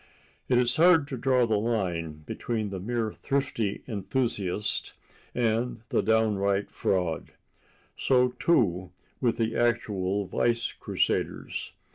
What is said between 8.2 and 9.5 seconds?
too, with